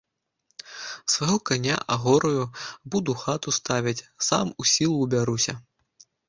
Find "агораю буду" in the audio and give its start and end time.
1.95-3.11